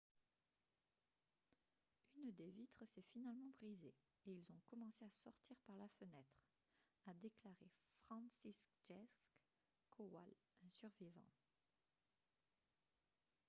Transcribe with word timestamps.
«une 2.15 2.31
des 2.33 2.49
vitres 2.49 2.85
s'est 2.87 3.03
finalement 3.13 3.49
brisée 3.61 3.93
et 4.25 4.31
ils 4.31 4.51
ont 4.51 4.59
commencé 4.65 5.05
à 5.05 5.11
sortir 5.11 5.55
par 5.67 5.75
la 5.77 5.87
fenêtre» 5.99 6.41
a 7.05 7.13
déclaré 7.13 7.69
franciszek 8.07 9.11
kowal 9.91 10.33
un 10.65 10.71
survivant 10.71 11.29